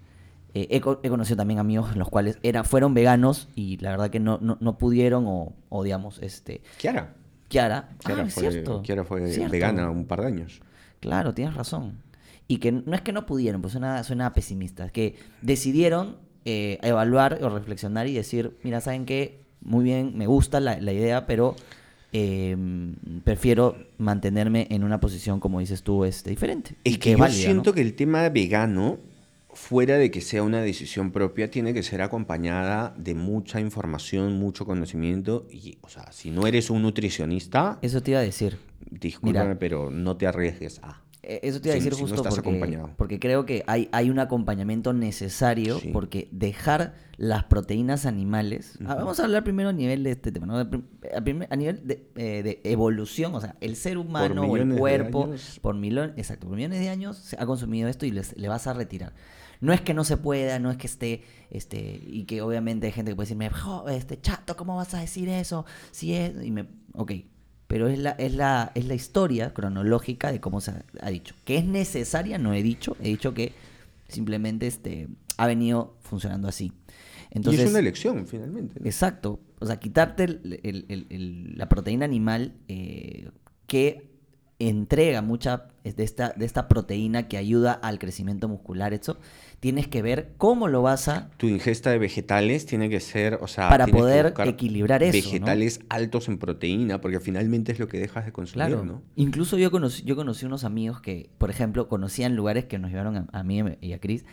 [0.54, 4.10] eh, he, he conocido también amigos en los cuales era, fueron veganos y la verdad
[4.10, 6.60] que no, no, no pudieron o, o digamos, este...
[6.78, 7.14] Kiara.
[7.48, 8.82] Kiara, Kiara ah, fue, cierto.
[8.82, 9.52] Kiara fue cierto.
[9.52, 10.60] vegana un par de años.
[11.00, 11.98] Claro, tienes razón.
[12.48, 14.86] Y que no es que no pudieron, pues suena, suena pesimista.
[14.86, 19.41] Es que decidieron eh, evaluar o reflexionar y decir, mira, ¿saben qué?
[19.64, 21.56] Muy bien, me gusta la, la idea, pero
[22.12, 22.56] eh,
[23.24, 26.76] prefiero mantenerme en una posición, como dices tú, este, diferente.
[26.84, 27.44] Es y que yo válida, ¿no?
[27.44, 28.98] siento que el tema vegano,
[29.54, 34.66] fuera de que sea una decisión propia, tiene que ser acompañada de mucha información, mucho
[34.66, 35.46] conocimiento.
[35.50, 38.58] Y, o sea, si no eres un nutricionista, Eso te iba a decir.
[38.90, 39.58] discúlpame, mira.
[39.58, 41.01] pero no te arriesgues a.
[41.24, 42.90] Eh, Eso te iba a Si- decir si no justo estás porque, acompañado.
[42.96, 45.90] porque creo que hay, hay un acompañamiento necesario Sí.
[45.92, 50.46] porque dejar las proteínas animales, ah, vamos a hablar primero a nivel de este tema,
[50.46, 50.58] ¿no?
[50.58, 55.30] A primer- nivel de, eh, de evolución, o sea, el ser humano o el cuerpo,
[55.60, 58.66] por millones, exacto, por millones de años se ha consumido esto y les- le vas
[58.66, 59.12] a retirar.
[59.60, 62.92] No es que no se pueda, no es que esté, este, y que obviamente hay
[62.92, 65.64] gente que puede decirme, "Jo, este chato, ¿cómo vas a decir eso?
[65.92, 67.12] Si es, y me, ok,
[67.72, 71.34] pero es la, es la, es la historia cronológica de cómo se ha, ha dicho.
[71.46, 73.54] Que es necesaria, no he dicho, he dicho que
[74.08, 75.08] simplemente este,
[75.38, 76.70] ha venido funcionando así.
[77.30, 78.78] Entonces, y es una elección, finalmente.
[78.78, 78.84] ¿no?
[78.84, 79.40] Exacto.
[79.58, 83.30] O sea, quitarte el- el- el- el- la proteína animal eh,
[83.66, 84.11] que
[84.68, 89.16] entrega mucha de esta, de esta proteína que ayuda al crecimiento muscular, eso,
[89.60, 91.30] tienes que ver cómo lo vas a...
[91.36, 95.32] Tu ingesta de vegetales tiene que ser, o sea, Para poder equilibrar eso, ¿no?
[95.32, 98.84] Vegetales altos en proteína, porque finalmente es lo que dejas de consumir, Claro.
[98.84, 99.02] ¿no?
[99.16, 103.16] Incluso yo conocí, yo conocí unos amigos que, por ejemplo, conocían lugares que nos llevaron
[103.16, 104.24] a, a mí y a Chris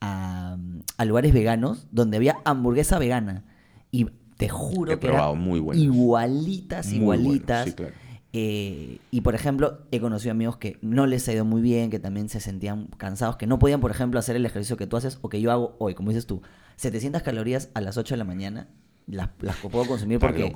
[0.00, 0.56] a,
[0.96, 3.44] a lugares veganos donde había hamburguesa vegana.
[3.90, 7.64] Y te juro He que probado eran muy igualitas, Muy igualitas.
[7.68, 7.94] sí, claro.
[8.34, 11.98] Eh, y por ejemplo, he conocido amigos que no les ha ido muy bien, que
[11.98, 15.18] también se sentían cansados, que no podían, por ejemplo, hacer el ejercicio que tú haces
[15.20, 16.40] o que yo hago hoy, como dices tú,
[16.76, 18.68] 700 calorías a las 8 de la mañana,
[19.06, 20.52] las, las puedo consumir porque,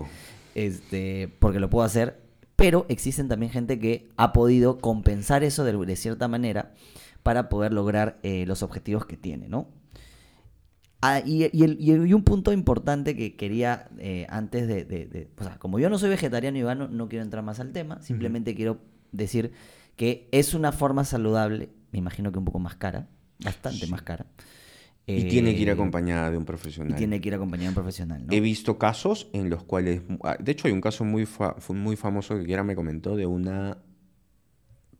[0.55, 2.23] este, porque lo puedo hacer,
[2.57, 6.73] pero existen también gente que ha podido compensar eso de, de cierta manera
[7.23, 9.69] para poder lograr eh, los objetivos que tiene, ¿no?
[11.03, 15.07] Ah, y, y el- y y un punto importante que quería eh, antes de, de-
[15.07, 17.73] de- O sea, como yo no soy vegetariano y vegano, no quiero entrar más al
[17.73, 18.01] tema.
[18.03, 18.79] Simplemente quiero
[19.13, 19.53] decir
[19.97, 23.09] que es una forma saludable, me imagino que un poco más cara,
[23.45, 24.27] bastante más cara.
[25.09, 26.97] Y tiene que ir eh, acompañada de un Y profesional.
[26.97, 28.33] tiene que ir acompañado de un profesional, ¿no?
[28.33, 31.95] He visto casos en los cuales, ah, de hecho hay un caso muy, fa- muy
[31.95, 33.79] famoso que Kiara me comentó de una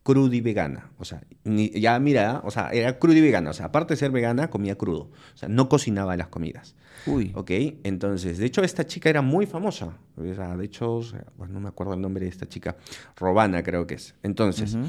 [0.07, 0.93] cruda y vegana.
[0.99, 3.51] O sea, ya mira, o sea, era cruda y vegana.
[3.51, 5.11] O sea, aparte de ser vegana, comía crudo.
[5.35, 6.77] O sea, no cocinaba las comidas.
[7.07, 7.33] Uy.
[7.35, 7.51] ¿Ok?
[7.83, 9.99] Entonces, de hecho, esta chica era muy famosa.
[10.17, 11.01] O sea, de hecho,
[11.37, 12.77] bueno, no me acuerdo el nombre de esta chica.
[13.17, 14.15] Robana, creo que es.
[14.23, 14.87] Entonces, Ujú.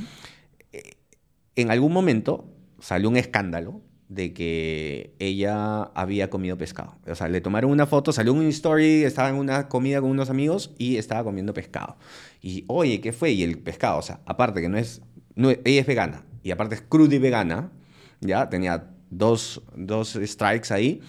[1.55, 6.95] en algún momento salió un escándalo de que ella había comido pescado.
[7.07, 10.29] O sea, le tomaron una foto, salió un story, estaba en una comida con unos
[10.29, 11.97] amigos y estaba comiendo pescado.
[12.41, 13.31] Y, oye, ¿qué fue?
[13.31, 15.01] Y el pescado, o sea, aparte que no es,
[15.37, 17.71] no ella es vegana y aparte es cruda y vegana,
[18.19, 21.01] ya tenía dos, dos strikes ahí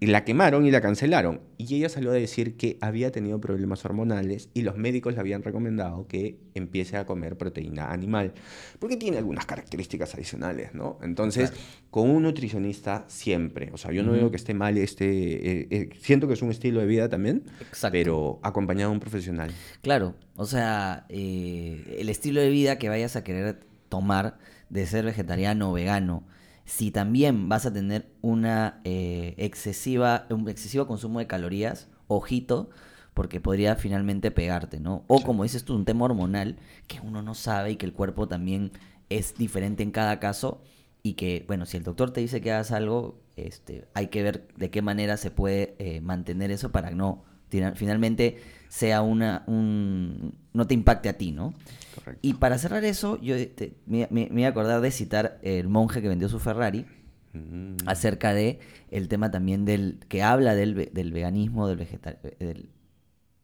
[0.00, 1.40] y la quemaron y la cancelaron.
[1.58, 5.42] Y ella salió a decir que había tenido problemas hormonales y los médicos le habían
[5.42, 8.32] recomendado que empiece a comer proteína animal,
[8.78, 10.98] porque tiene algunas características adicionales, ¿no?
[11.02, 11.52] Entonces,
[11.90, 14.16] con un nutricionista siempre, o sea, yo no Ujú.
[14.18, 17.44] digo que esté mal este, eh, eh, siento que es un estilo de vida también,
[17.60, 17.92] Exacto.
[17.92, 19.50] pero acompañado de un profesional.
[19.82, 25.04] Claro, o sea, eh, el estilo de vida que vayas a querer tomar de ser
[25.04, 26.24] vegetariano o vegano,
[26.66, 32.68] si también vas a tener una eh, excesiva, un excesivo consumo de calorías, ojito,
[33.14, 35.04] porque podría finalmente pegarte, ¿no?
[35.08, 35.24] O Sí.
[35.24, 38.72] como dices tú, un tema hormonal que uno no sabe y que el cuerpo también
[39.08, 40.60] es diferente en cada caso
[41.02, 44.48] y que, bueno, si el doctor te dice que hagas algo, este, hay que ver
[44.56, 48.38] de qué manera se puede eh, mantener eso para no, tina- finalmente
[48.76, 51.54] sea una, un, no te impacte a ti, ¿no?
[51.94, 52.20] Correcto.
[52.20, 56.08] Y para cerrar eso, yo te- me, voy a acordar de citar el monje que
[56.08, 56.84] vendió su Ferrari
[57.32, 57.76] Mm.
[57.86, 58.60] acerca de
[58.90, 62.70] el tema también del que habla del, del veganismo, del vegetal, del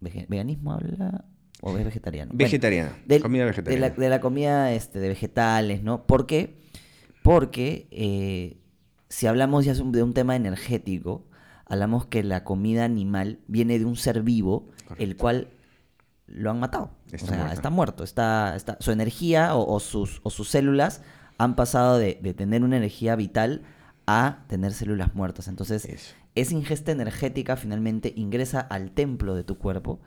[0.03, 1.25] vege- veganismo habla
[1.63, 2.31] o es vegetariano.
[2.33, 3.95] Bueno, Vegetariana, del- comida de la, vegetariana.
[3.97, 6.07] de la comida este, de vegetales, ¿no?
[6.07, 6.59] ¿Por qué?
[7.23, 8.59] Porque eh,
[9.09, 11.27] si hablamos ya de un tema energético,
[11.67, 14.69] hablamos que la comida animal viene de un ser vivo,
[14.99, 15.49] el cual
[16.27, 16.91] lo han matado.
[17.11, 17.55] Está o sea, muerto.
[17.55, 18.05] está muerto.
[18.05, 21.03] Está, está, su energía o, o sus, o sus células
[21.39, 23.63] han pasado de, de tener una energía vital
[24.07, 25.49] a tener células muertas.
[25.49, 26.15] Entonces, Eso.
[26.35, 30.01] esa ingesta energética finalmente ingresa al templo de tu cuerpo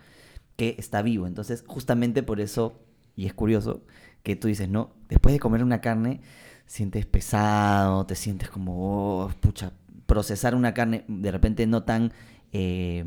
[0.55, 1.27] que está vivo.
[1.27, 2.79] Entonces, justamente por eso,
[3.15, 3.83] y es curioso,
[4.23, 6.21] que tú dices, no, después de comer una carne,
[6.65, 9.73] sientes pesado, te sientes como, oh, pucha,
[10.05, 12.11] procesar una carne de repente no tan
[12.51, 13.03] eh,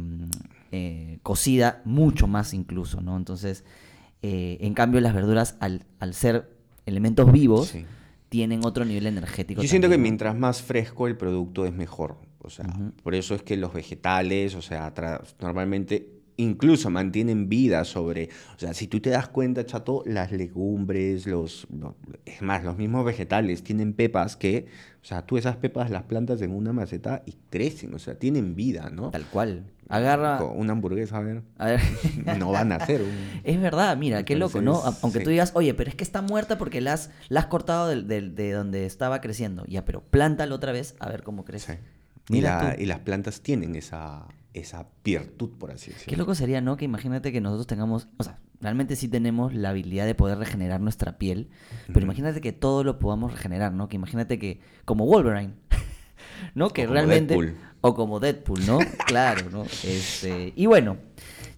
[0.73, 3.17] eh, cocida, mucho más incluso, ¿no?
[3.17, 3.65] Entonces,
[4.23, 6.51] eh, en cambio, las verduras, al, al ser
[6.87, 7.85] elementos vivos, Sí.
[8.29, 9.63] tienen otro nivel energético.
[9.63, 12.17] Yo siento que mientras más fresco el producto es mejor.
[12.41, 12.67] O sea,
[13.03, 14.93] por eso es que los vegetales, o sea,
[15.41, 21.27] normalmente incluso mantienen vida sobre, o sea, si tú te das cuenta, chato, las legumbres,
[21.27, 24.67] los, lo- es más, los mismos vegetales tienen pepas que,
[25.03, 28.55] o sea, tú esas pepas las plantas en una maceta y crecen, o sea, tienen
[28.55, 29.11] vida, ¿no?
[29.11, 29.65] Tal cual.
[29.89, 30.43] Agarra...
[30.45, 31.81] Una hamburguesa, a ver, A ver.
[32.39, 33.11] no van a hacer un...
[33.45, 34.83] Es verdad, mira, qué loco, ¿no?
[35.03, 35.25] Aunque sí.
[35.25, 38.07] tú digas, oye, pero es que está muerta porque la has, la has cortado del-
[38.35, 39.65] de, donde estaba creciendo.
[39.67, 41.75] Ya, pero plántalo otra vez a ver cómo crece.
[41.77, 41.81] Sí.
[42.29, 46.11] Y, Mira la- y las plantas tienen esa, esa virtud, por así decirlo.
[46.11, 46.77] Qué loco sería, ¿no?
[46.77, 50.81] Que imagínate que nosotros tengamos, o sea, realmente sí tenemos la habilidad de poder regenerar
[50.83, 51.49] nuestra piel,
[51.87, 53.89] pero imagínate que todo lo podamos regenerar, ¿no?
[53.89, 55.55] Que imagínate que, como Wolverine,
[56.55, 56.69] ¿no?
[56.69, 57.35] Que como realmente...
[57.35, 57.57] Deadpool.
[57.81, 58.79] O como Deadpool, ¿no?
[59.07, 59.65] claro, ¿no?
[59.85, 60.97] Este, y bueno,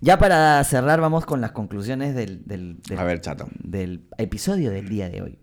[0.01, 3.49] ya para cerrar vamos con las conclusiones del, del, del- A ver, chato.
[3.63, 5.39] del episodio del día de hoy.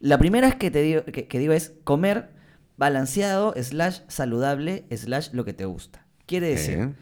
[0.00, 2.30] La primera es que te digo, que, que digo es comer
[2.76, 6.06] balanceado, slash saludable, slash lo que te gusta.
[6.26, 6.94] Quiere decir,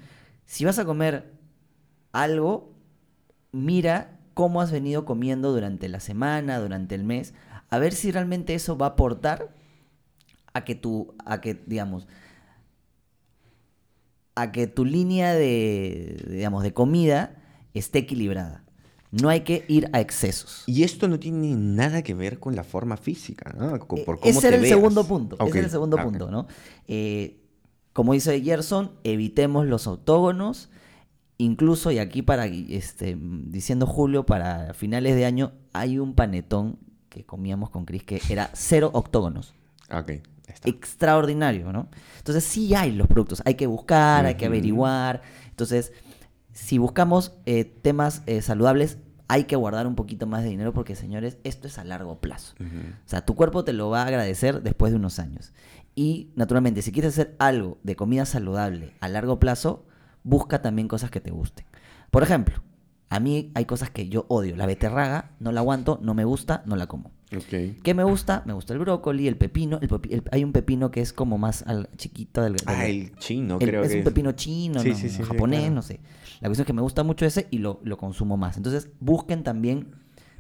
[0.47, 1.33] si vas a comer
[2.13, 2.73] algo,
[3.53, 7.35] mira cómo has venido comiendo durante la semana, durante el mes,
[7.71, 9.55] a ver si realmente eso va a aportar
[10.55, 12.09] a que tu, a que, digamos,
[14.41, 17.37] a que tu línea de, digamos, de comida
[17.75, 18.65] esté equilibrada.
[19.11, 20.65] No hay que ir a excesos.
[20.67, 23.75] Y esto no tiene nada que ver con la forma física, ¿no?
[23.75, 24.75] Eh, Por cómo ese te era el veas.
[24.75, 25.37] segundo punto.
[25.41, 26.47] Ese era el segundo ah, punto, ¿no?
[26.87, 27.41] Eh,
[27.93, 30.69] como dice Gerson, evitemos los autógonos.
[31.39, 37.25] Incluso, y aquí para este, diciendo Julio, para finales de año, hay un panetón que
[37.25, 39.55] comíamos con Chris que era cero octógonos.
[39.91, 40.13] Ok,
[40.53, 40.69] está.
[40.69, 41.89] Extraordinario, ¿no?
[42.19, 45.23] Entonces sí hay los productos, hay que buscar, hay que averiguar.
[45.51, 45.93] Entonces,
[46.53, 50.97] si buscamos eh, temas eh, saludables, hay que guardar un poquito más de dinero porque,
[50.97, 52.55] señores, esto es a largo plazo.
[52.59, 55.53] O sea, tu cuerpo te lo va a agradecer después de unos años.
[55.95, 59.85] Y naturalmente, si quieres hacer algo de comida saludable a largo plazo,
[60.23, 61.67] busca también cosas que te gusten.
[62.11, 62.63] Por ejemplo,
[63.11, 64.57] a mí hay cosas que yo odio.
[64.57, 67.11] La beterraga, no la aguanto, no me gusta, no la como.
[67.37, 67.81] Ok.
[67.83, 68.43] ¿Qué me gusta?
[68.47, 69.79] Me gusta el brócoli, el pepino.
[69.83, 72.91] El pepi- el- hay un pepino que es como más al- chiquito del, Ah, del-
[72.91, 74.95] el chino, el- creo es que un pepino chino, Sí, ¿no?
[74.97, 75.75] sí, sí, sí, japonés, claro.
[75.75, 76.01] no sé.
[76.41, 78.57] La cuestión es que me gusta mucho ese y lo, lo consumo más.
[78.57, 79.89] Entonces, busquen también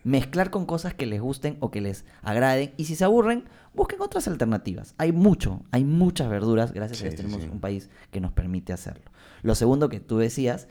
[0.04, 2.72] mezclar con cosas que les gusten o que les agraden.
[2.76, 4.94] Y si se aburren, busquen otras alternativas.
[4.96, 6.72] Hay mucho, hay muchas verduras.
[6.72, 9.04] Gracias a sí, tenemos un país que nos permite hacerlo.
[9.42, 10.68] Lo segundo que tú decías,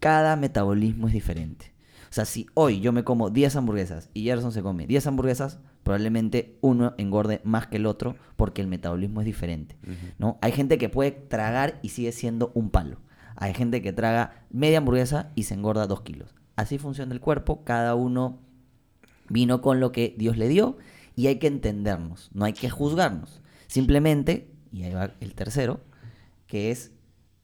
[0.00, 1.72] cada metabolismo es diferente.
[2.10, 5.58] O sea, si hoy yo me como 10 hamburguesas y Gerson se come 10 hamburguesas,
[5.82, 9.76] probablemente uno engorde más que el otro porque el metabolismo es diferente.
[10.18, 10.38] ¿no?
[10.40, 12.98] Hay gente que puede tragar y sigue siendo un palo.
[13.36, 16.34] Hay gente que traga media hamburguesa y se engorda 2 kilos.
[16.56, 18.40] Así funciona el cuerpo, cada uno
[19.28, 20.78] vino con lo que Dios le dio
[21.16, 23.42] y hay que entendernos, no hay que juzgarnos.
[23.66, 25.80] Simplemente, y ahí va el tercero,
[26.46, 26.92] que es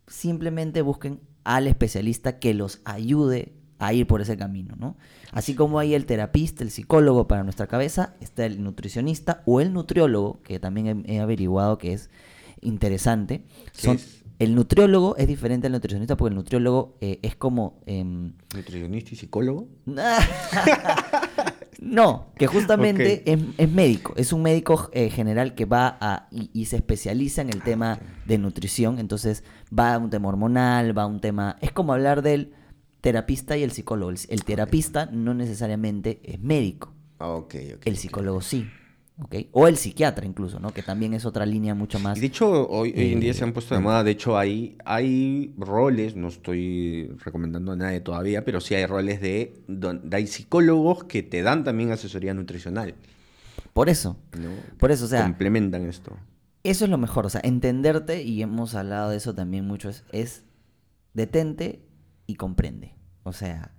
[0.07, 4.97] simplemente busquen al especialista que los ayude a ir por ese camino, ¿no?
[5.33, 9.73] Así como hay el terapista, el psicólogo para nuestra cabeza, está el nutricionista o el
[9.73, 12.09] nutriólogo, que también he, he averiguado que es
[12.61, 13.45] interesante.
[13.75, 14.19] ¿Qué Son- es?
[14.39, 17.81] El nutriólogo es diferente al nutricionista porque el nutriólogo eh, es como...
[17.87, 19.69] em, Nutricionista y psicólogo.
[21.83, 26.51] no, que justamente es, es médico, es un médico eh, general que va a y,
[26.53, 29.43] y se especializa en el tema de nutrición, entonces
[29.77, 32.53] va a un tema hormonal, va a un tema, es como hablar del
[33.01, 34.11] terapista y el psicólogo.
[34.13, 37.87] El, el terapista no necesariamente es médico, Ah, ok, ok.
[37.87, 38.69] el psicólogo sí,
[39.53, 40.73] O el psiquiatra incluso, ¿no?
[40.73, 42.19] Que también es otra línea mucho más.
[42.19, 44.05] Y de hecho, hoy, hoy en día eh, se han puesto de moda.
[44.05, 49.21] De hecho, hay, hay roles, no estoy recomendando a nadie todavía, pero sí hay roles
[49.21, 52.95] de donde hay psicólogos que te dan también asesoría nutricional.
[53.73, 54.51] Por eso, ¿no?
[54.79, 56.17] por eso, o sea, Complementan esto.
[56.65, 60.05] Eso es lo mejor, o sea, entenderte, y hemos hablado de eso también mucho, es,
[60.13, 60.45] es
[61.13, 61.85] detente
[62.27, 62.95] y comprende.
[63.25, 63.75] O sea,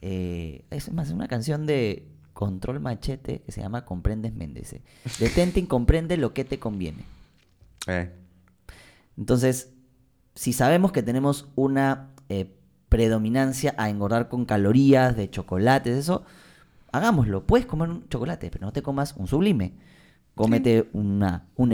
[0.00, 4.76] eh, es más, una canción de Control Machete que se llama Comprendes Méndez.
[5.18, 7.04] Detente y comprende lo que te conviene.
[7.86, 8.10] Eh,
[9.16, 9.72] Entonces,
[10.34, 12.54] si sabemos que tenemos una eh,
[12.88, 16.24] predominancia a engordar con calorías, de chocolates, eso,
[16.92, 17.44] hagámoslo.
[17.46, 19.74] Puedes comer un chocolate, pero no te comas un sublime.
[20.34, 21.70] Cómete una, un,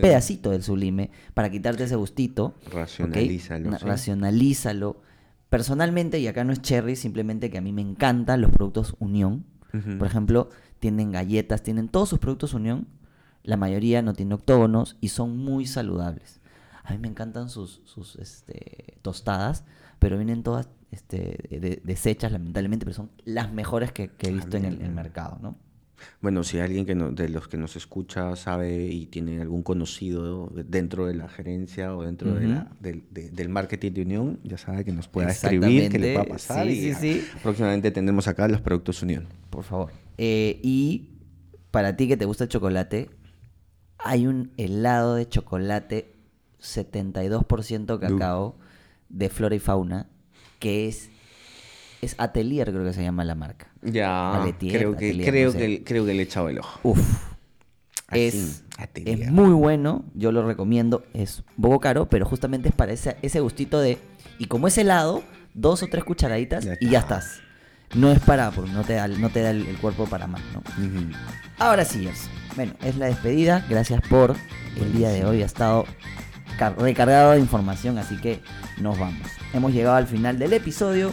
[0.00, 2.54] pedacito del sublime para quitarte ese gustito.
[2.72, 3.84] Racionalízalo, Na- sí.
[3.84, 5.00] Racionalízalo.
[5.48, 9.44] Personalmente, y acá no es cherry, simplemente que a mí me encantan los productos Unión.
[9.98, 12.86] Por ejemplo, tienen galletas, tienen todos sus productos Unión.
[13.42, 16.40] La mayoría no tienen octógonos y son muy saludables.
[16.84, 19.64] A mí me encantan sus, sus este, tostadas,
[19.98, 24.56] pero vienen todas este, de- deshechas, lamentablemente, pero son las mejores que, que he visto
[24.56, 25.56] en el, en el mercado, ¿no?
[26.20, 30.50] Bueno, si alguien que no- de los que nos escucha sabe y tiene algún conocido
[30.66, 34.58] dentro de la gerencia o dentro de la- del, de- del marketing de Unión, ya
[34.58, 36.32] sabe que nos pueda escribir, que le pueda Exactamente.
[36.32, 36.66] pasar.
[36.66, 37.28] Sí, y sí, sí.
[37.42, 39.26] Próximamente tendremos acá los productos Unión.
[39.50, 39.90] Por favor.
[40.18, 41.10] Eh, y
[41.70, 43.10] para ti que te gusta el chocolate,
[43.98, 46.12] hay un helado de chocolate
[46.98, 48.56] 72% cacao
[49.08, 50.08] de flora y fauna
[50.58, 51.10] que es
[52.02, 53.68] es Atelier creo que se llama la marca.
[53.82, 55.58] Ya, creo que, Atelier, creo, no sé.
[55.58, 56.80] que, creo que le he echado el ojo.
[56.82, 57.00] Uf.
[58.08, 59.22] Así, Es, Atelier.
[59.22, 63.16] es muy bueno, yo lo recomiendo, es un poco caro, pero justamente es para ese,
[63.22, 63.98] ese gustito de,
[64.38, 65.22] y como es helado,
[65.54, 67.40] dos o tres cucharaditas Ya y ya estás.
[67.94, 70.40] No es para, porque no te da, no te da el, el cuerpo para más,
[70.54, 70.62] ¿no?
[71.58, 72.30] Ahora sí, Gerson.
[72.56, 73.64] Bueno, es la despedida.
[73.68, 74.34] Gracias por
[74.76, 75.42] el día de hoy.
[75.42, 75.84] Ha estado
[76.56, 78.40] car- recargado de información, así que
[78.80, 79.26] nos vamos.
[79.52, 81.12] Hemos llegado al final del episodio.